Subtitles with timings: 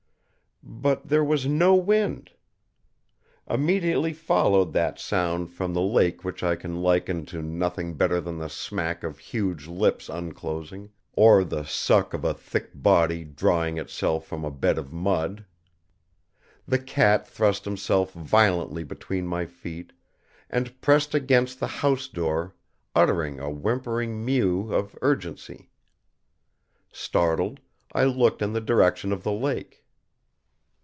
[0.63, 2.31] But there was no wind.
[3.47, 8.37] Immediately followed that sound from the lake which I can liken to nothing better than
[8.37, 14.25] the smack of huge lips unclosing, or the suck of a thick body drawing itself
[14.27, 15.45] from a bed of mud.
[16.67, 19.93] The cat thrust himself violently between my feet
[20.49, 22.55] and pressed against the house door
[22.95, 25.69] uttering a whimpering mew of urgency.
[26.91, 27.59] Startled,
[27.93, 29.79] I looked in the direction of the lake.